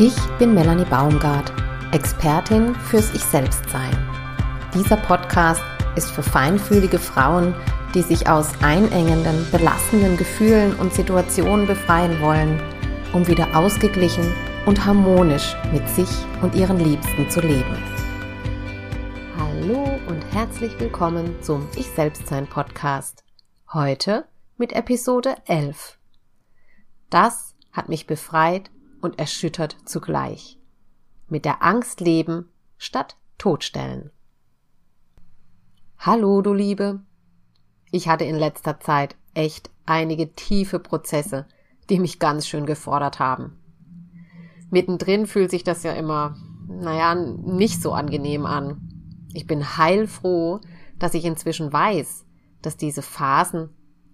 Ich 0.00 0.14
bin 0.38 0.54
Melanie 0.54 0.84
Baumgart, 0.84 1.52
Expertin 1.90 2.72
fürs 2.76 3.12
Ich-Selbst-Sein. 3.14 3.98
Dieser 4.72 4.96
Podcast 4.96 5.60
ist 5.96 6.12
für 6.12 6.22
feinfühlige 6.22 7.00
Frauen, 7.00 7.52
die 7.96 8.02
sich 8.02 8.28
aus 8.28 8.52
einengenden, 8.62 9.44
belastenden 9.50 10.16
Gefühlen 10.16 10.76
und 10.76 10.94
Situationen 10.94 11.66
befreien 11.66 12.20
wollen, 12.20 12.62
um 13.12 13.26
wieder 13.26 13.56
ausgeglichen 13.56 14.32
und 14.66 14.84
harmonisch 14.84 15.56
mit 15.72 15.88
sich 15.88 16.10
und 16.42 16.54
ihren 16.54 16.78
Liebsten 16.78 17.28
zu 17.28 17.40
leben. 17.40 17.76
Hallo 19.36 19.98
und 20.06 20.22
herzlich 20.32 20.78
willkommen 20.78 21.42
zum 21.42 21.66
Ich-Selbst-Sein 21.74 22.46
Podcast. 22.46 23.24
Heute 23.72 24.26
mit 24.58 24.74
Episode 24.74 25.34
11. 25.46 25.98
Das 27.10 27.56
hat 27.72 27.88
mich 27.88 28.06
befreit 28.06 28.70
und 29.00 29.18
erschüttert 29.18 29.76
zugleich. 29.84 30.58
Mit 31.28 31.44
der 31.44 31.62
Angst 31.62 32.00
leben 32.00 32.48
statt 32.76 33.16
totstellen. 33.36 34.10
Hallo, 35.98 36.42
du 36.42 36.54
Liebe. 36.54 37.00
Ich 37.90 38.08
hatte 38.08 38.24
in 38.24 38.36
letzter 38.36 38.80
Zeit 38.80 39.16
echt 39.34 39.70
einige 39.86 40.34
tiefe 40.34 40.78
Prozesse, 40.78 41.46
die 41.90 41.98
mich 41.98 42.18
ganz 42.18 42.46
schön 42.46 42.66
gefordert 42.66 43.18
haben. 43.18 43.58
Mittendrin 44.70 45.26
fühlt 45.26 45.50
sich 45.50 45.64
das 45.64 45.82
ja 45.82 45.92
immer, 45.92 46.36
naja, 46.68 47.14
nicht 47.14 47.80
so 47.80 47.92
angenehm 47.92 48.46
an. 48.46 49.28
Ich 49.32 49.46
bin 49.46 49.76
heilfroh, 49.76 50.60
dass 50.98 51.14
ich 51.14 51.24
inzwischen 51.24 51.72
weiß, 51.72 52.26
dass 52.62 52.76
diese 52.76 53.02
Phasen 53.02 53.70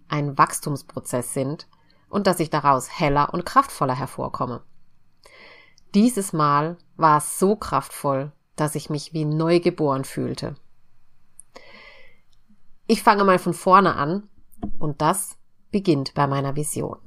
ein 0.09 0.39
Wachstumsprozess 0.39 1.35
sind 1.35 1.69
und 2.09 2.27
dass 2.27 2.41
ich 2.41 2.51
daraus 2.51 2.89
heller 2.89 3.35
und 3.35 3.45
kraftvoller 3.45 3.95
hervorkomme. 3.95 4.63
Dieses 5.95 6.33
Mal 6.33 6.77
war 6.97 7.19
es 7.19 7.39
so 7.39 7.55
kraftvoll, 7.55 8.33
dass 8.57 8.75
ich 8.75 8.91
mich 8.91 9.13
wie 9.13 9.25
neugeboren 9.25 10.05
fühlte. 10.05 10.57
Ich 12.87 13.03
fange 13.03 13.25
mal 13.25 13.39
von 13.39 13.55
vorne 13.55 13.95
an 13.95 14.29
und 14.79 15.01
das 15.01 15.37
beginnt 15.71 16.13
bei 16.15 16.27
meiner 16.27 16.57
Vision. 16.57 16.99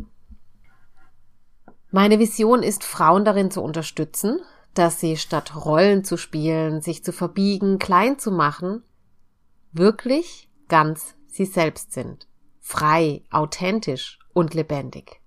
Meine 1.92 2.20
Vision 2.20 2.64
ist, 2.64 2.84
Frauen 2.84 3.26
darin 3.26 3.52
zu 3.52 3.62
unterstützen, 3.62 4.40
dass 4.74 5.00
sie 5.00 5.18
statt 5.18 5.56
Rollen 5.56 6.04
zu 6.04 6.18
spielen, 6.18 6.82
sich 6.82 7.04
zu 7.04 7.12
verbiegen, 7.12 7.80
klein 7.80 8.20
zu 8.20 8.32
machen, 8.32 8.84
wirklich 9.72 10.50
ganz 10.68 11.16
sie 11.28 11.46
selbst 11.46 11.92
sind. 11.92 12.28
Frei, 12.60 13.24
authentisch 13.32 14.20
und 14.34 14.54
lebendig. 14.54 15.22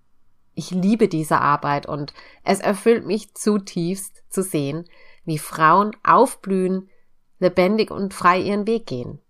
Ich 0.61 0.73
liebe 0.73 1.09
diese 1.09 1.41
Arbeit 1.41 1.87
und 1.87 2.13
es 2.45 2.61
erfüllt 2.61 3.07
mich 3.07 3.33
zutiefst 3.33 4.23
zu 4.29 4.43
sehen, 4.43 4.85
wie 5.25 5.39
Frauen 5.39 5.93
aufblühen, 6.03 6.91
lebendig 7.39 7.91
und 7.91 8.13
frei 8.13 8.41
ihren 8.41 8.67
Weg 8.67 8.85
gehen. 8.85 9.21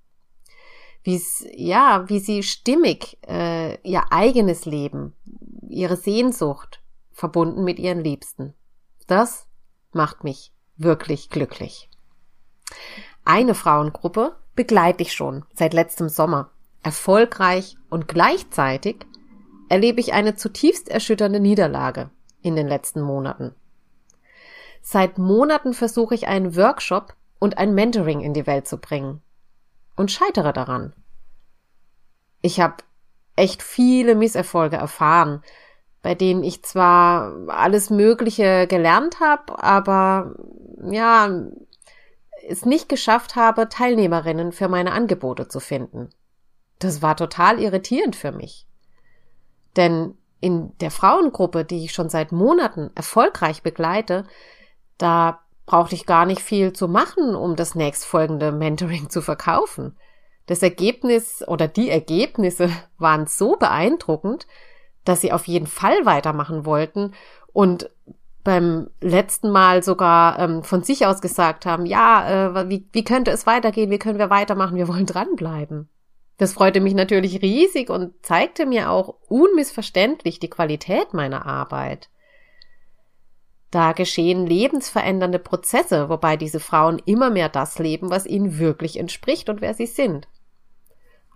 Wie 1.05 1.23
ja, 1.53 2.09
wie 2.09 2.19
sie 2.19 2.43
stimmig 2.43 3.17
äh, 3.29 3.81
ihr 3.89 4.11
eigenes 4.11 4.65
Leben, 4.65 5.15
ihre 5.69 5.97
Sehnsucht 5.97 6.83
verbunden 7.13 7.63
mit 7.63 7.79
ihren 7.79 8.03
Liebsten. 8.03 8.53
Das 9.07 9.47
macht 9.93 10.25
mich 10.25 10.53
wirklich 10.79 11.31
glücklich. 11.31 11.89
Eine 13.25 13.55
Frauengruppe 13.55 14.35
begleite 14.57 15.05
ich 15.05 15.13
schon 15.13 15.45
seit 15.55 15.75
letztem 15.75 16.09
Sommer, 16.09 16.51
erfolgreich 16.83 17.77
und 17.89 18.09
gleichzeitig 18.09 19.07
erlebe 19.71 20.01
ich 20.01 20.13
eine 20.13 20.35
zutiefst 20.35 20.89
erschütternde 20.89 21.41
Niederlage 21.41 22.11
in 22.43 22.57
den 22.57 22.67
letzten 22.67 23.01
Monaten. 23.01 23.55
Seit 24.83 25.17
Monaten 25.17 25.75
versuche 25.75 26.15
ich 26.15 26.27
einen 26.27 26.57
Workshop 26.57 27.15
und 27.39 27.57
ein 27.57 27.75
Mentoring 27.75 28.21
in 28.21 28.35
die 28.35 28.47
Welt 28.49 28.67
zu 28.67 28.79
bringen 28.79 29.23
und 29.97 30.11
scheitere 30.11 30.53
daran. 30.53 30.93
Ich 32.43 32.61
habe 32.61 32.77
echt 33.37 33.63
viele 33.63 34.17
Misserfolge 34.17 34.77
erfahren, 34.77 35.43
bei 36.03 36.17
denen 36.17 36.43
ich 36.43 36.65
zwar 36.65 37.33
alles 37.49 37.91
Mögliche 37.91 38.67
gelernt 38.67 39.21
habe, 39.21 39.63
aber 39.63 40.35
ja, 40.91 41.31
es 42.49 42.65
nicht 42.65 42.89
geschafft 42.89 43.37
habe, 43.37 43.69
Teilnehmerinnen 43.69 44.51
für 44.51 44.69
meine 44.69 44.93
Angebote 44.93 45.47
zu 45.47 45.61
finden. 45.61 46.09
Das 46.81 47.03
war 47.03 47.17
total 47.17 47.61
irritierend 47.61 48.17
für 48.17 48.33
mich. 48.33 48.67
Denn 49.77 50.15
in 50.41 50.77
der 50.79 50.91
Frauengruppe, 50.91 51.65
die 51.65 51.85
ich 51.85 51.93
schon 51.93 52.09
seit 52.09 52.33
Monaten 52.33 52.91
erfolgreich 52.95 53.63
begleite, 53.63 54.25
da 54.99 55.41
brauchte 55.67 55.95
ich 55.95 56.07
gar 56.07 56.27
nicht 56.27 56.41
viel 56.41 56.73
zu 56.73 56.89
machen, 56.89 57.35
um 57.35 57.57
das 57.57 57.75
nächstfolgende 57.75 58.51
Mentoring 58.51 59.11
zu 59.11 59.23
verkaufen. 59.23 59.97
Das 60.47 60.63
Ergebnis 60.63 61.47
oder 61.47 61.69
die 61.69 61.91
Ergebnisse 61.91 62.71
waren 62.99 63.27
so 63.27 63.57
beeindruckend, 63.57 64.47
dass 65.05 65.21
sie 65.21 65.33
auf 65.33 65.47
jeden 65.47 65.67
Fall 65.67 66.05
weitermachen 66.05 66.65
wollten 66.65 67.13
und 67.53 67.91
beim 68.43 68.89
letzten 69.01 69.51
Mal 69.51 69.83
sogar 69.83 70.39
ähm, 70.39 70.63
von 70.65 70.83
sich 70.83 71.07
aus 71.07 71.21
gesagt 71.21 71.67
haben, 71.67 71.85
ja, 71.87 72.49
äh, 72.59 72.69
wie, 72.69 72.87
wie 72.93 73.05
könnte 73.05 73.31
es 73.31 73.47
weitergehen, 73.47 73.91
wie 73.91 73.99
können 73.99 74.19
wir 74.19 74.31
weitermachen, 74.31 74.77
wir 74.77 74.89
wollen 74.89 75.07
dranbleiben. 75.07 75.89
Das 76.41 76.55
freute 76.55 76.81
mich 76.81 76.95
natürlich 76.95 77.43
riesig 77.43 77.91
und 77.91 78.15
zeigte 78.25 78.65
mir 78.65 78.89
auch 78.91 79.15
unmissverständlich 79.29 80.41
die 80.41 80.49
Qualität 80.49 81.13
meiner 81.13 81.45
Arbeit. 81.45 82.09
Da 83.71 83.93
geschehen 83.93 84.47
lebensverändernde 84.47 85.39
Prozesse, 85.39 86.09
wobei 86.09 86.39
diese 86.39 86.59
Frauen 86.59 86.99
immer 87.05 87.29
mehr 87.29 87.51
das 87.51 87.79
leben, 87.79 88.09
was 88.09 88.25
ihnen 88.25 88.59
wirklich 88.59 88.99
entspricht 88.99 89.51
und 89.51 89.61
wer 89.61 89.75
sie 89.75 89.85
sind. 89.85 90.29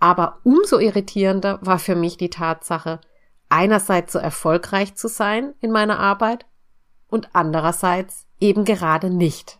Aber 0.00 0.38
umso 0.42 0.78
irritierender 0.78 1.58
war 1.60 1.78
für 1.78 1.96
mich 1.96 2.16
die 2.16 2.30
Tatsache, 2.30 2.98
einerseits 3.50 4.14
so 4.14 4.18
erfolgreich 4.18 4.94
zu 4.94 5.08
sein 5.08 5.52
in 5.60 5.70
meiner 5.70 5.98
Arbeit 5.98 6.46
und 7.08 7.28
andererseits 7.34 8.26
eben 8.40 8.64
gerade 8.64 9.10
nicht. 9.10 9.58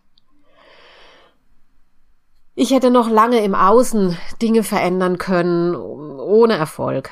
Ich 2.57 2.71
hätte 2.71 2.89
noch 2.89 3.09
lange 3.09 3.43
im 3.43 3.53
Außen 3.53 4.17
Dinge 4.41 4.63
verändern 4.63 5.17
können, 5.17 5.75
ohne 5.75 6.53
Erfolg. 6.55 7.11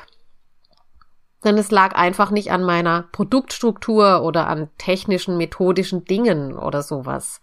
Denn 1.44 1.58
es 1.58 1.70
lag 1.70 1.94
einfach 1.94 2.30
nicht 2.30 2.50
an 2.50 2.64
meiner 2.64 3.02
Produktstruktur 3.12 4.22
oder 4.22 4.46
an 4.46 4.70
technischen, 4.78 5.36
methodischen 5.36 6.06
Dingen 6.06 6.56
oder 6.58 6.82
sowas. 6.82 7.42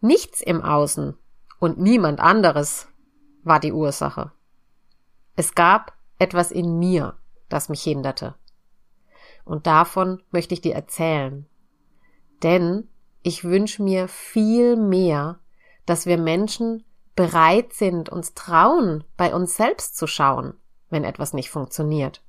Nichts 0.00 0.40
im 0.40 0.60
Außen 0.60 1.16
und 1.60 1.78
niemand 1.78 2.18
anderes 2.18 2.88
war 3.44 3.60
die 3.60 3.72
Ursache. 3.72 4.32
Es 5.36 5.54
gab 5.54 5.92
etwas 6.18 6.50
in 6.50 6.80
mir, 6.80 7.14
das 7.48 7.68
mich 7.68 7.82
hinderte. 7.82 8.34
Und 9.44 9.68
davon 9.68 10.20
möchte 10.32 10.54
ich 10.54 10.62
dir 10.62 10.74
erzählen. 10.74 11.46
Denn 12.42 12.88
ich 13.22 13.44
wünsche 13.44 13.84
mir 13.84 14.08
viel 14.08 14.74
mehr, 14.74 15.38
dass 15.86 16.06
wir 16.06 16.18
Menschen 16.18 16.84
bereit 17.14 17.72
sind, 17.72 18.08
uns 18.08 18.34
trauen, 18.34 19.04
bei 19.16 19.34
uns 19.34 19.56
selbst 19.56 19.96
zu 19.96 20.06
schauen, 20.06 20.54
wenn 20.90 21.04
etwas 21.04 21.32
nicht 21.32 21.50
funktioniert. 21.50 22.22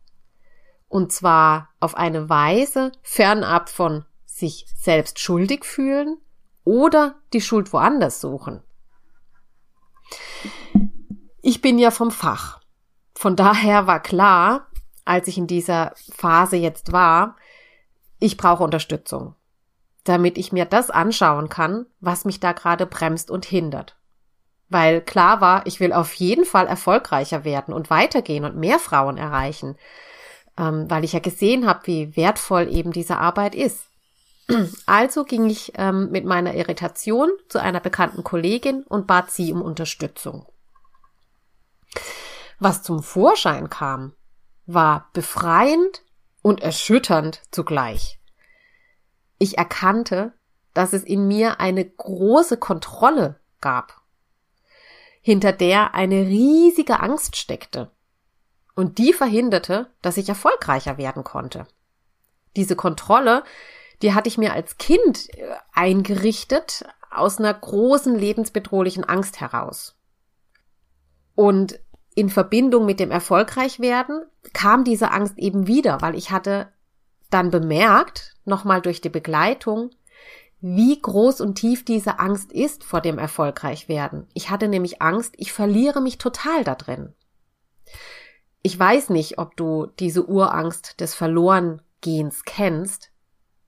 Und 0.88 1.12
zwar 1.12 1.70
auf 1.80 1.96
eine 1.96 2.30
Weise 2.30 2.92
fernab 3.02 3.70
von 3.70 4.06
sich 4.26 4.68
selbst 4.76 5.20
schuldig 5.20 5.66
fühlen 5.66 6.18
oder 6.64 7.16
die 7.34 7.42
Schuld 7.42 7.74
woanders 7.74 8.22
suchen. 8.22 8.62
Ich 11.42 11.62
bin 11.62 11.80
ja 11.80 11.92
vom 11.92 12.12
Fach. 12.12 12.62
Von 13.16 13.36
daher 13.36 13.88
war 13.88 14.02
klar, 14.02 14.68
als 15.04 15.28
ich 15.28 15.38
in 15.38 15.48
dieser 15.48 15.94
Phase 16.12 16.58
jetzt 16.58 16.92
war, 16.92 17.38
ich 18.20 18.38
brauche 18.38 18.64
Unterstützung, 18.64 19.36
damit 20.04 20.38
ich 20.38 20.52
mir 20.52 20.66
das 20.66 20.90
anschauen 20.90 21.50
kann, 21.50 21.86
was 22.00 22.26
mich 22.26 22.40
da 22.40 22.52
gerade 22.52 22.86
bremst 22.86 23.32
und 23.32 23.46
hindert 23.46 23.98
weil 24.70 25.02
klar 25.02 25.42
war, 25.42 25.66
ich 25.66 25.80
will 25.80 25.94
auf 25.94 26.14
jeden 26.16 26.46
Fall 26.46 26.68
erfolgreicher 26.68 27.44
werden 27.44 27.74
und 27.74 27.90
weitergehen 27.90 28.46
und 28.46 28.56
mehr 28.56 28.80
Frauen 28.80 29.18
erreichen, 29.18 29.78
ähm, 30.58 30.90
weil 30.90 31.04
ich 31.04 31.14
ja 31.14 31.20
gesehen 31.20 31.68
habe, 31.68 31.88
wie 31.88 32.16
wertvoll 32.16 32.68
eben 32.74 32.92
diese 32.92 33.18
Arbeit 33.18 33.56
ist. 33.56 33.86
Also 34.86 35.24
ging 35.24 35.50
ich 35.50 35.74
ähm, 35.76 36.12
mit 36.12 36.24
meiner 36.24 36.54
Irritation 36.54 37.30
zu 37.50 37.60
einer 37.60 37.80
bekannten 37.80 38.24
Kollegin 38.24 38.84
und 38.84 39.08
bat 39.08 39.32
sie 39.32 39.52
um 39.52 39.62
Unterstützung. 39.62 40.46
Was 42.60 42.84
zum 42.84 43.02
Vorschein 43.02 43.70
kam, 43.70 44.14
war 44.68 45.10
befreiend 45.14 46.04
und 46.42 46.62
erschütternd 46.62 47.42
zugleich. 47.52 48.20
Ich 49.40 49.58
erkannte, 49.58 50.34
dass 50.76 50.94
es 50.94 51.04
in 51.04 51.28
mir 51.28 51.60
eine 51.60 51.84
große 51.84 52.58
Kontrolle 52.58 53.40
gab 53.62 54.05
hinter 55.26 55.54
der 55.54 55.96
eine 55.96 56.28
riesige 56.28 57.00
Angst 57.00 57.36
steckte. 57.36 57.90
Und 58.76 59.00
die 59.00 59.12
verhinderte, 59.12 59.90
dass 60.04 60.18
ich 60.18 60.30
erfolgreicher 60.30 61.00
werden 61.00 61.24
konnte. 61.24 61.66
Diese 62.56 62.76
Kontrolle, 62.76 63.44
die 64.04 64.14
hatte 64.14 64.28
ich 64.28 64.38
mir 64.38 64.54
als 64.54 64.78
Kind 64.78 65.34
äh, 65.34 65.56
eingerichtet 65.74 66.86
aus 67.10 67.40
einer 67.40 67.56
großen 67.56 68.14
lebensbedrohlichen 68.14 69.04
Angst 69.04 69.42
heraus. 69.42 69.96
Und 71.34 71.80
in 72.14 72.30
Verbindung 72.30 72.86
mit 72.86 73.00
dem 73.00 73.10
Erfolgreichwerden 73.10 74.28
kam 74.54 74.84
diese 74.84 75.10
Angst 75.10 75.40
eben 75.40 75.66
wieder, 75.66 76.04
weil 76.04 76.14
ich 76.14 76.30
hatte 76.30 76.72
dann 77.32 77.50
bemerkt, 77.50 78.36
nochmal 78.46 78.80
durch 78.80 79.02
die 79.02 79.10
Begleitung, 79.10 79.90
wie 80.68 81.00
groß 81.00 81.42
und 81.42 81.54
tief 81.54 81.86
diese 81.86 82.18
Angst 82.18 82.52
ist 82.52 82.84
vor 82.84 83.00
dem 83.00 83.20
Erfolgreichwerden. 83.20 84.26
Ich 84.34 84.50
hatte 84.50 84.68
nämlich 84.68 85.00
Angst, 85.00 85.36
ich 85.38 85.54
verliere 85.54 86.02
mich 86.02 86.18
total 86.18 86.64
da 86.64 86.74
drin. 86.74 87.14
Ich 88.64 88.80
weiß 88.80 89.12
nicht, 89.12 89.38
ob 89.38 89.56
du 89.56 89.86
diese 90.00 90.26
Urangst 90.26 91.00
des 91.02 91.14
Verlorengehens 91.14 92.46
kennst. 92.46 93.12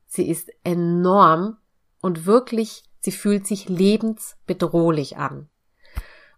Sie 0.08 0.28
ist 0.28 0.50
enorm 0.64 1.58
und 2.02 2.26
wirklich, 2.26 2.84
sie 3.00 3.12
fühlt 3.12 3.46
sich 3.46 3.70
lebensbedrohlich 3.70 5.18
an. 5.18 5.50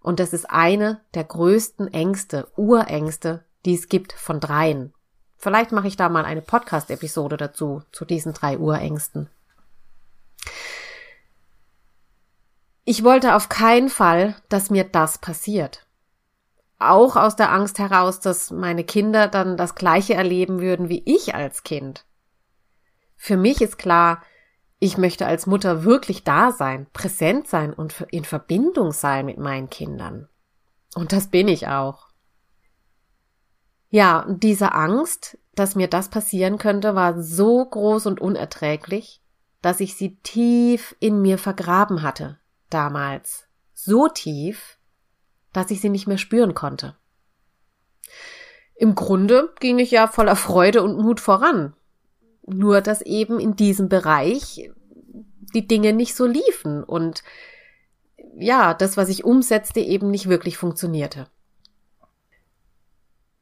Und 0.01 0.19
das 0.19 0.33
ist 0.33 0.49
eine 0.49 0.99
der 1.13 1.23
größten 1.23 1.87
Ängste, 1.87 2.51
Urängste, 2.57 3.45
die 3.65 3.75
es 3.75 3.87
gibt 3.87 4.11
von 4.11 4.41
dreien. 4.41 4.93
Vielleicht 5.37 5.71
mache 5.71 5.87
ich 5.87 5.95
da 5.95 6.09
mal 6.09 6.25
eine 6.25 6.41
Podcast-Episode 6.41 7.37
dazu, 7.37 7.81
zu 7.93 8.03
diesen 8.03 8.33
drei 8.33 8.59
Urängsten. 8.59 9.29
Ich 12.89 13.03
wollte 13.03 13.35
auf 13.35 13.49
keinen 13.49 13.89
Fall, 13.89 14.35
dass 14.49 14.71
mir 14.71 14.83
das 14.83 15.19
passiert 15.19 15.85
auch 16.79 17.17
aus 17.17 17.35
der 17.35 17.51
Angst 17.51 17.77
heraus, 17.77 18.21
dass 18.21 18.51
meine 18.51 18.85
Kinder 18.85 19.27
dann 19.27 19.57
das 19.57 19.75
Gleiche 19.75 20.13
erleben 20.13 20.61
würden 20.61 20.89
wie 20.89 21.03
ich 21.05 21.35
als 21.35 21.63
Kind. 21.63 22.05
Für 23.17 23.35
mich 23.35 23.61
ist 23.61 23.77
klar, 23.77 24.23
ich 24.79 24.97
möchte 24.97 25.25
als 25.27 25.45
Mutter 25.45 25.83
wirklich 25.83 26.23
da 26.23 26.53
sein, 26.53 26.87
präsent 26.93 27.47
sein 27.47 27.73
und 27.73 28.05
in 28.11 28.23
Verbindung 28.23 28.93
sein 28.93 29.25
mit 29.25 29.37
meinen 29.37 29.69
Kindern. 29.69 30.29
Und 30.95 31.11
das 31.11 31.27
bin 31.27 31.49
ich 31.49 31.67
auch. 31.67 32.07
Ja, 33.89 34.25
diese 34.29 34.73
Angst, 34.73 35.37
dass 35.53 35.75
mir 35.75 35.89
das 35.89 36.07
passieren 36.07 36.57
könnte, 36.57 36.95
war 36.95 37.21
so 37.21 37.65
groß 37.65 38.05
und 38.05 38.21
unerträglich, 38.21 39.21
dass 39.61 39.81
ich 39.81 39.95
sie 39.95 40.15
tief 40.21 40.95
in 41.01 41.21
mir 41.21 41.37
vergraben 41.37 42.03
hatte, 42.03 42.38
damals. 42.69 43.47
So 43.73 44.07
tief, 44.07 44.77
dass 45.53 45.71
ich 45.71 45.81
sie 45.81 45.89
nicht 45.89 46.07
mehr 46.07 46.17
spüren 46.17 46.53
konnte. 46.53 46.95
Im 48.75 48.95
Grunde 48.95 49.53
ging 49.59 49.79
ich 49.79 49.91
ja 49.91 50.07
voller 50.07 50.35
Freude 50.35 50.83
und 50.83 50.97
Mut 50.97 51.19
voran. 51.19 51.75
Nur 52.45 52.81
dass 52.81 53.01
eben 53.01 53.39
in 53.39 53.55
diesem 53.55 53.89
Bereich 53.89 54.69
die 55.53 55.67
Dinge 55.67 55.93
nicht 55.93 56.15
so 56.15 56.25
liefen 56.25 56.83
und 56.83 57.23
ja, 58.37 58.73
das, 58.73 58.95
was 58.95 59.09
ich 59.09 59.25
umsetzte, 59.25 59.81
eben 59.81 60.09
nicht 60.09 60.29
wirklich 60.29 60.57
funktionierte. 60.57 61.27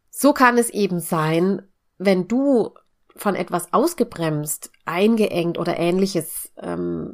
So 0.10 0.34
kann 0.34 0.58
es 0.58 0.70
eben 0.72 1.00
sein, 1.00 1.62
wenn 2.00 2.28
du 2.28 2.74
von 3.16 3.36
etwas 3.36 3.74
ausgebremst, 3.74 4.72
eingeengt 4.86 5.58
oder 5.58 5.78
ähnliches 5.78 6.52
ähm, 6.58 7.07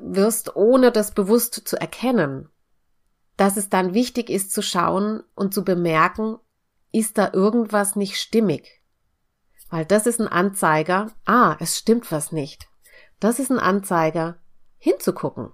wirst, 0.00 0.56
ohne 0.56 0.92
das 0.92 1.12
bewusst 1.12 1.54
zu 1.66 1.80
erkennen, 1.80 2.48
dass 3.36 3.56
es 3.56 3.68
dann 3.68 3.94
wichtig 3.94 4.30
ist 4.30 4.52
zu 4.52 4.62
schauen 4.62 5.22
und 5.34 5.52
zu 5.52 5.64
bemerken, 5.64 6.38
ist 6.92 7.18
da 7.18 7.30
irgendwas 7.32 7.96
nicht 7.96 8.16
stimmig? 8.16 8.82
Weil 9.68 9.84
das 9.84 10.06
ist 10.06 10.20
ein 10.20 10.28
Anzeiger, 10.28 11.12
ah, 11.24 11.56
es 11.60 11.76
stimmt 11.76 12.10
was 12.12 12.32
nicht. 12.32 12.68
Das 13.20 13.38
ist 13.38 13.50
ein 13.50 13.58
Anzeiger, 13.58 14.38
hinzugucken. 14.78 15.52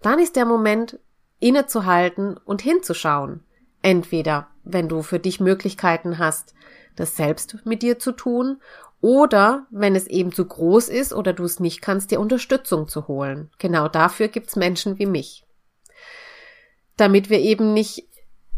Dann 0.00 0.18
ist 0.18 0.36
der 0.36 0.46
Moment, 0.46 0.98
innezuhalten 1.38 2.36
und 2.36 2.62
hinzuschauen. 2.62 3.44
Entweder, 3.82 4.48
wenn 4.62 4.88
du 4.88 5.02
für 5.02 5.18
dich 5.18 5.40
Möglichkeiten 5.40 6.18
hast, 6.18 6.54
das 6.94 7.16
selbst 7.16 7.64
mit 7.64 7.82
dir 7.82 7.98
zu 7.98 8.12
tun, 8.12 8.60
oder 9.02 9.66
wenn 9.70 9.94
es 9.94 10.06
eben 10.06 10.32
zu 10.32 10.46
groß 10.46 10.88
ist 10.88 11.12
oder 11.12 11.34
du 11.34 11.44
es 11.44 11.60
nicht 11.60 11.82
kannst, 11.82 12.10
dir 12.10 12.20
Unterstützung 12.20 12.88
zu 12.88 13.06
holen. 13.08 13.50
Genau 13.58 13.88
dafür 13.88 14.28
gibt's 14.28 14.56
Menschen 14.56 14.98
wie 14.98 15.06
mich 15.06 15.44
damit 16.96 17.30
wir 17.30 17.40
eben 17.40 17.72
nicht 17.72 18.06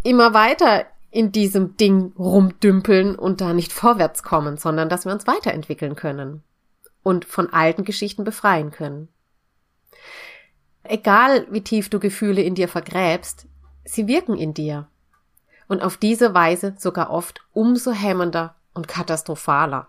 immer 0.03 0.35
weiter 0.35 0.87
in 1.11 1.33
diesem 1.33 1.77
Ding 1.77 2.13
rumdümpeln 2.19 3.15
und 3.15 3.41
da 3.41 3.53
nicht 3.53 3.73
vorwärts 3.73 4.23
kommen, 4.23 4.57
sondern 4.57 4.89
dass 4.89 5.05
wir 5.05 5.13
uns 5.13 5.27
weiterentwickeln 5.27 5.95
können 5.95 6.43
und 7.03 7.25
von 7.25 7.53
alten 7.53 7.85
Geschichten 7.85 8.25
befreien 8.25 8.71
können. 8.71 9.09
Egal 10.83 11.47
wie 11.51 11.63
tief 11.63 11.89
du 11.89 12.01
Gefühle 12.01 12.43
in 12.43 12.55
dir 12.55 12.69
vergräbst, 12.69 13.47
sie 13.85 14.07
wirken 14.07 14.37
in 14.37 14.53
dir 14.53 14.89
und 15.69 15.83
auf 15.83 15.97
diese 15.97 16.35
Weise 16.35 16.75
sogar 16.77 17.11
oft 17.11 17.41
umso 17.53 17.93
hemmender 17.93 18.57
und 18.75 18.89
katastrophaler. 18.89 19.89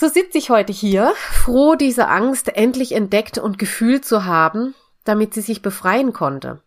So 0.00 0.08
sitze 0.08 0.38
ich 0.38 0.48
heute 0.48 0.72
hier, 0.72 1.12
froh, 1.30 1.74
diese 1.74 2.08
Angst 2.08 2.48
endlich 2.56 2.92
entdeckt 2.92 3.36
und 3.36 3.58
gefühlt 3.58 4.02
zu 4.02 4.24
haben, 4.24 4.74
damit 5.04 5.34
sie 5.34 5.42
sich 5.42 5.60
befreien 5.60 6.14
konnte. 6.14 6.62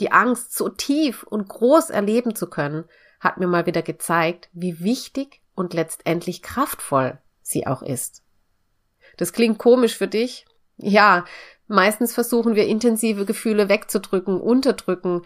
Die 0.00 0.12
Angst, 0.12 0.54
so 0.54 0.68
tief 0.68 1.22
und 1.22 1.48
groß 1.48 1.88
erleben 1.88 2.34
zu 2.34 2.46
können, 2.50 2.84
hat 3.20 3.38
mir 3.38 3.46
mal 3.46 3.64
wieder 3.64 3.80
gezeigt, 3.80 4.50
wie 4.52 4.80
wichtig 4.80 5.40
und 5.54 5.72
letztendlich 5.72 6.42
kraftvoll 6.42 7.16
sie 7.40 7.66
auch 7.66 7.80
ist. 7.80 8.22
Das 9.16 9.32
klingt 9.32 9.56
komisch 9.56 9.96
für 9.96 10.08
dich? 10.08 10.44
Ja, 10.76 11.24
meistens 11.68 12.12
versuchen 12.12 12.54
wir 12.54 12.66
intensive 12.66 13.24
Gefühle 13.24 13.70
wegzudrücken, 13.70 14.42
unterdrücken, 14.42 15.22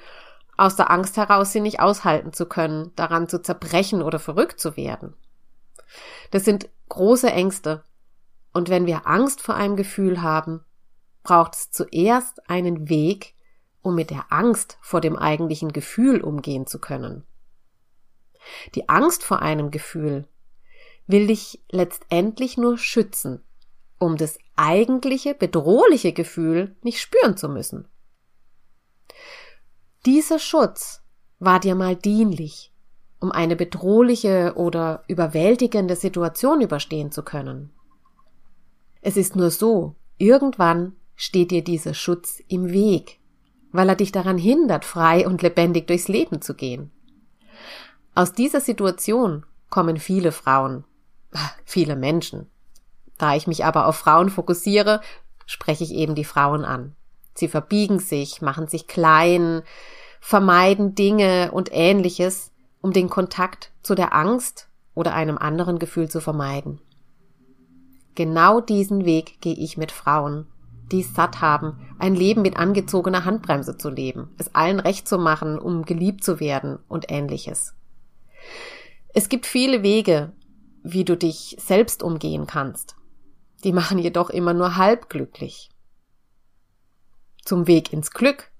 aus 0.57 0.77
der 0.77 0.93
Angst 0.93 1.17
heraus 1.17 1.51
sie 1.51 1.61
nicht 1.61 1.81
aushalten 1.81 2.33
zu 2.33 2.47
können, 2.47 2.93
daran 2.95 3.29
zu 3.29 3.43
zerbrechen 3.43 4.01
oder 4.01 4.21
verrückt 4.21 4.61
zu 4.61 4.77
werden. 4.77 5.17
Das 6.31 6.45
sind 6.45 6.69
große 6.93 7.31
Ängste. 7.31 7.85
Und 8.53 8.69
wenn 8.69 8.87
wir 8.87 9.07
Angst 9.07 9.41
vor 9.41 9.55
einem 9.55 9.77
Gefühl 9.77 10.21
haben, 10.21 10.65
braucht 11.23 11.55
es 11.55 11.71
zuerst 11.71 12.49
einen 12.51 12.89
Weg, 12.89 13.35
um 13.81 13.95
mit 13.95 14.11
der 14.11 14.27
Angst 14.31 14.79
vor 14.83 15.01
dem 15.01 15.17
eigentlichen 15.17 15.73
Gefühl 15.73 16.21
umgehen 16.21 16.67
zu 16.67 16.79
können. 16.79 17.25
Die 18.75 18.89
Angst 18.89 19.25
vor 19.25 19.41
einem 19.41 19.71
Gefühl 19.71 20.29
will 21.07 21.29
dich 21.29 21.63
letztendlich 21.71 22.59
nur 22.59 22.77
schützen, 22.77 23.43
um 23.99 24.17
das 24.17 24.39
eigentliche 24.57 25.35
bedrohliche 25.35 26.13
Gefühl 26.13 26.77
nicht 26.83 27.01
spüren 27.01 27.37
zu 27.37 27.49
müssen. 27.49 27.89
Dieser 30.05 30.39
Schutz 30.39 31.03
war 31.39 31.59
dir 31.59 31.75
mal 31.75 31.97
dienlich, 31.97 32.72
um 33.23 33.33
eine 33.33 33.57
bedrohliche 33.57 34.55
oder 34.57 35.05
überwältigende 35.09 35.97
Situation 35.97 36.61
überstehen 36.61 37.13
zu 37.13 37.23
können. 37.23 37.71
Es 39.01 39.17
ist 39.17 39.37
nur 39.37 39.51
so, 39.51 39.95
irgendwann 40.19 40.95
steht 41.17 41.51
dir 41.51 41.65
dieser 41.65 41.95
Schutz 41.95 42.43
im 42.49 42.71
Weg 42.71 43.21
weil 43.73 43.89
er 43.89 43.97
dich 43.97 44.13
daran 44.13 44.39
hindert, 44.39 44.85
frei 44.85 45.27
und 45.27 45.43
lebendig 45.43 45.87
durchs 45.87 46.09
Leben 46.09 46.41
zu 46.43 46.55
gehen. 46.55 46.93
Aus 48.15 48.33
dieser 48.33 48.61
Situation 48.61 49.45
kommen 49.71 49.97
viele 49.97 50.33
Frauen, 50.33 50.85
viele 51.65 51.97
Menschen. 51.97 52.51
Da 53.19 53.35
ich 53.35 53.47
mich 53.47 53.65
aber 53.65 53.87
auf 53.87 53.97
Frauen 53.97 54.29
fokussiere, 54.29 55.01
spreche 55.47 55.85
ich 55.85 55.93
eben 55.93 56.15
die 56.15 56.25
Frauen 56.25 56.65
an. 56.65 56.95
Sie 57.35 57.49
verbiegen 57.49 57.99
sich, 57.99 58.43
machen 58.43 58.69
sich 58.69 58.87
klein, 58.87 59.63
vermeiden 60.21 60.95
Dinge 60.95 61.51
und 61.53 61.71
ähnliches, 61.73 62.52
um 62.83 62.93
den 62.93 63.09
Kontakt 63.09 63.73
zu 63.83 63.95
der 63.95 64.15
Angst 64.15 64.69
oder 64.95 65.15
einem 65.15 65.39
anderen 65.39 65.79
Gefühl 65.79 66.11
zu 66.11 66.21
vermeiden. 66.21 66.81
Genau 68.15 68.61
diesen 68.61 69.07
Weg 69.07 69.41
gehe 69.41 69.55
ich 69.55 69.79
mit 69.79 69.91
Frauen, 69.91 70.47
die 70.91 71.01
es 71.01 71.15
satt 71.15 71.41
haben, 71.41 71.79
ein 71.99 72.15
Leben 72.15 72.43
mit 72.43 72.59
angezogener 72.59 73.25
Handbremse 73.25 73.79
zu 73.79 73.89
leben, 73.89 74.35
es 74.37 74.55
allen 74.55 74.81
recht 74.81 75.09
zu 75.09 75.17
machen, 75.17 75.59
um 75.59 75.85
geliebt 75.85 76.23
zu 76.23 76.39
werden 76.39 76.79
und 76.89 77.11
ähnliches. 77.11 77.75
Es 79.15 79.31
gibt 79.31 79.47
viele 79.47 79.83
Wege, 79.83 80.33
wie 80.83 81.05
du 81.05 81.17
dich 81.17 81.57
selbst 81.61 82.03
umgehen 82.03 82.47
kannst. 82.47 82.97
Die 83.65 83.73
machen 83.73 83.99
jedoch 83.99 84.29
immer 84.29 84.53
nur 84.53 84.77
halb 84.77 85.09
glücklich. 85.09 85.71
Zum 87.45 87.67
Weg 87.67 87.93
ins 87.93 88.11
Glück 88.11 88.51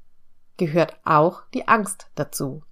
gehört 0.57 0.97
auch 1.05 1.43
die 1.53 1.69
Angst 1.69 2.07
dazu. 2.15 2.63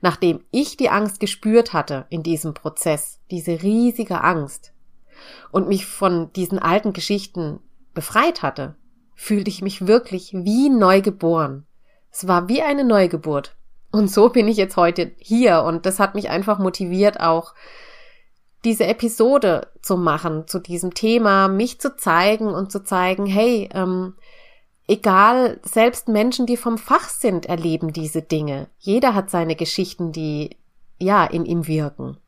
Nachdem 0.00 0.44
ich 0.50 0.76
die 0.76 0.90
Angst 0.90 1.20
gespürt 1.20 1.72
hatte 1.72 2.06
in 2.10 2.22
diesem 2.22 2.54
Prozess, 2.54 3.20
diese 3.30 3.62
riesige 3.62 4.22
Angst, 4.22 4.72
und 5.50 5.68
mich 5.68 5.86
von 5.86 6.32
diesen 6.32 6.58
alten 6.58 6.92
Geschichten 6.92 7.60
befreit 7.94 8.42
hatte, 8.42 8.76
fühlte 9.14 9.50
ich 9.50 9.62
mich 9.62 9.86
wirklich 9.86 10.32
wie 10.32 10.70
neu 10.70 11.00
geboren. 11.02 11.66
Es 12.10 12.26
war 12.26 12.48
wie 12.48 12.62
eine 12.62 12.84
Neugeburt. 12.84 13.56
Und 13.92 14.10
so 14.10 14.28
bin 14.28 14.48
ich 14.48 14.56
jetzt 14.56 14.76
heute 14.76 15.12
hier 15.18 15.62
und 15.62 15.84
das 15.84 15.98
hat 15.98 16.14
mich 16.14 16.30
einfach 16.30 16.58
motiviert, 16.58 17.20
auch 17.20 17.54
diese 18.64 18.86
Episode 18.86 19.68
zu 19.82 19.96
machen 19.96 20.46
zu 20.46 20.58
diesem 20.58 20.94
Thema, 20.94 21.48
mich 21.48 21.80
zu 21.80 21.96
zeigen 21.96 22.48
und 22.48 22.70
zu 22.70 22.84
zeigen, 22.84 23.26
hey, 23.26 23.68
ähm, 23.72 24.14
egal, 24.90 25.60
selbst 25.62 26.08
Menschen, 26.08 26.46
die 26.46 26.56
vom 26.56 26.76
Fach 26.76 27.08
sind, 27.08 27.46
erleben 27.46 27.92
diese 27.92 28.22
Dinge. 28.22 28.68
Jeder 28.78 29.14
hat 29.14 29.30
seine 29.30 29.54
Geschichten, 29.54 30.10
die 30.10 30.56
ja 30.98 31.24
in 31.24 31.46
ihm 31.46 31.68
wirken. 31.68 32.18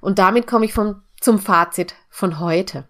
Und 0.00 0.18
damit 0.18 0.46
komme 0.46 0.64
ich 0.64 0.72
vom, 0.72 1.02
zum 1.20 1.38
Fazit 1.38 1.94
von 2.08 2.40
heute. 2.40 2.88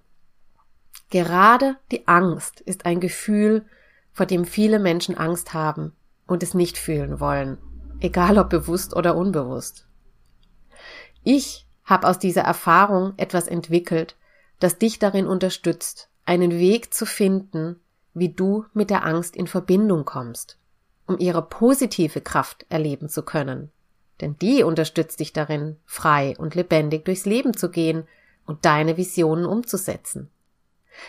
Gerade 1.11 1.77
die 1.91 2.07
Angst 2.07 2.61
ist 2.61 2.87
ein 2.87 3.01
Gefühl, 3.01 3.67
vor 4.13 4.27
dem 4.27 4.45
viele 4.45 4.79
Menschen 4.79 5.19
Angst 5.19 5.53
haben 5.53 5.93
und 6.29 6.45
es 6.45 6.55
nicht 6.55 6.79
fühlen 6.79 7.19
wollen, 7.19 7.59
egal 7.99 8.39
ob 8.39 8.49
bewusst 8.49 8.95
oder 8.95 9.17
unbewusst. 9.17 9.89
Ich 11.25 11.67
habe 11.85 12.07
aus 12.07 12.21
dieser 12.21 12.43
Erfahrung 12.43 13.15
etwas 13.17 13.49
entwickelt, 13.49 14.17
das 14.61 14.79
dich 14.79 15.01
darin 15.01 15.27
unterstützt, 15.27 16.11
einen 16.25 16.53
Weg 16.53 16.95
zu 16.95 17.07
finden, 17.07 17.81
wie 18.14 18.31
du 18.31 18.64
mit 18.73 18.90
der 18.90 19.05
Angst 19.05 19.37
in 19.37 19.47
Verbindung 19.47 20.05
kommst, 20.05 20.59
um 21.07 21.19
ihre 21.19 21.43
positive 21.43 22.21
Kraft 22.21 22.67
erleben 22.69 23.09
zu 23.09 23.23
können. 23.23 23.71
Denn 24.21 24.37
die 24.38 24.62
unterstützt 24.62 25.21
dich 25.21 25.33
darin, 25.33 25.76
frei 25.87 26.35
und 26.38 26.55
lebendig 26.55 27.05
durchs 27.05 27.25
Leben 27.25 27.57
zu 27.57 27.71
gehen 27.71 28.07
und 28.45 28.64
deine 28.64 28.97
Visionen 28.97 29.47
umzusetzen. 29.47 30.31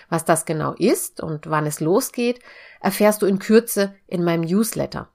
Was 0.10 0.25
das 0.25 0.46
genau 0.46 0.74
ist 0.74 1.22
und 1.22 1.50
wann 1.50 1.65
es 1.65 1.79
losgeht, 1.79 2.39
erfährst 2.79 3.22
du 3.22 3.25
in 3.25 3.39
Kürze 3.39 3.96
in 4.08 4.24
meinem 4.24 4.41
Newsletter, 4.41 5.10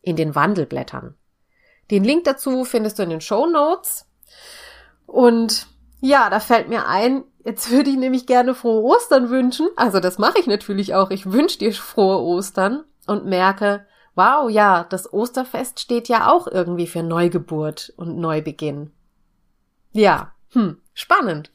in 0.00 0.16
den 0.16 0.34
Wandelblättern. 0.34 1.14
Den 1.90 2.04
Link 2.04 2.24
dazu 2.24 2.64
findest 2.64 2.98
du 2.98 3.02
in 3.02 3.10
den 3.10 3.20
Show 3.20 3.46
Notes. 3.46 4.06
Und 5.06 5.66
ja, 6.00 6.30
da 6.30 6.40
fällt 6.40 6.68
mir 6.68 6.86
ein, 6.86 7.24
jetzt 7.44 7.70
würde 7.70 7.90
ich 7.90 7.96
nämlich 7.96 8.26
gerne 8.26 8.54
frohe 8.54 8.82
Ostern 8.82 9.30
wünschen. 9.30 9.68
Also 9.76 10.00
das 10.00 10.18
mache 10.18 10.38
ich 10.38 10.46
natürlich 10.46 10.94
auch. 10.94 11.10
Ich 11.10 11.30
wünsche 11.30 11.58
dir 11.58 11.72
frohe 11.72 12.20
Ostern 12.20 12.84
und 13.06 13.26
merke, 13.26 13.86
wow, 14.14 14.50
ja, 14.50 14.84
das 14.84 15.12
Osterfest 15.12 15.80
steht 15.80 16.08
ja 16.08 16.30
auch 16.30 16.46
irgendwie 16.46 16.86
für 16.86 17.02
Neugeburt 17.02 17.92
und 17.96 18.18
Neubeginn. 18.18 18.92
Ja, 19.92 20.32
hm, 20.50 20.78
spannend. 20.94 21.50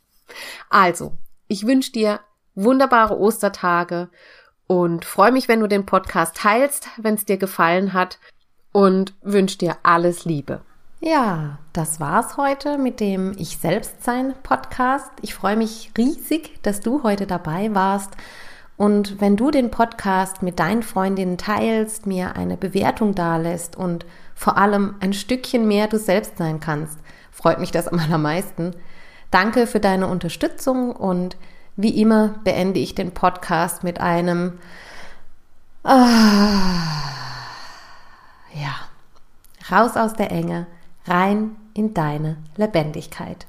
Also, 0.70 1.14
ich 1.48 1.66
wünsche 1.66 1.92
dir 1.92 2.20
wunderbare 2.56 3.18
Ostertage 3.18 4.10
und 4.68 5.06
freue 5.06 5.32
mich, 5.32 5.48
wenn 5.48 5.60
du 5.60 5.68
den 5.68 5.86
Podcast 5.86 6.36
teilst, 6.36 6.90
wenn 6.98 7.16
es 7.16 7.26
dir 7.26 7.38
gefallen 7.38 7.94
hat 7.94 8.20
und 8.72 9.14
wünsche 9.22 9.58
dir 9.58 9.78
alles 9.84 10.26
Liebe. 10.26 10.62
Ja, 11.00 11.60
das 11.74 12.00
war's 12.00 12.38
heute 12.38 12.80
mit 12.80 13.00
dem 13.00 13.36
Ich 13.38 13.60
Selbstsein 13.60 14.34
Podcast. 14.42 15.12
Ich 15.22 15.36
freue 15.36 15.56
mich 15.56 15.92
riesig, 15.96 16.60
dass 16.64 16.80
du 16.80 17.04
heute 17.04 17.28
dabei 17.28 17.76
warst. 17.76 18.18
Und 18.78 19.22
wenn 19.22 19.38
du 19.38 19.52
den 19.52 19.70
Podcast 19.70 20.42
mit 20.42 20.58
deinen 20.58 20.82
Freundinnen 20.82 21.38
teilst, 21.38 22.08
mir 22.08 22.36
eine 22.36 22.58
Bewertung 22.58 23.14
dalässt 23.14 23.76
und 23.76 24.08
vor 24.34 24.58
allem 24.58 24.96
ein 25.00 25.14
Stückchen 25.14 25.68
mehr 25.68 25.88
du 25.88 26.00
selbst 26.00 26.40
sein 26.40 26.60
kannst, 26.60 26.98
freut 27.32 27.60
mich 27.60 27.70
das 27.70 27.88
am 27.88 28.00
allermeisten. 28.00 28.76
Danke 29.30 29.68
für 29.68 29.80
deine 29.80 30.08
Unterstützung 30.08 30.96
und 30.96 31.38
wie 31.76 32.02
immer 32.02 32.40
beende 32.44 32.80
ich 32.80 32.96
den 32.96 33.12
Podcast 33.12 33.84
mit 33.84 34.02
einem 34.02 34.58
ah, 35.84 35.94
ja, 38.56 38.76
raus 39.70 39.96
aus 39.96 40.14
der 40.14 40.32
Enge 40.32 40.66
rein 41.08 41.56
in 41.74 41.94
deine 41.94 42.38
Lebendigkeit. 42.56 43.48